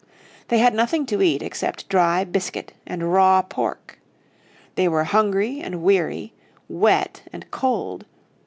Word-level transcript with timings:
They 0.47 0.57
had 0.57 0.73
nothing 0.73 1.05
to 1.05 1.21
eat 1.21 1.43
except 1.43 1.87
dry 1.87 2.23
biscuit 2.23 2.73
and 2.87 3.13
raw 3.13 3.43
pork. 3.43 3.99
They 4.73 4.87
were 4.87 5.03
hungry 5.03 5.59
and 5.61 5.83
weary, 5.83 6.33
wet 6.67 7.21
and 7.31 7.45
cold. 7.51 8.07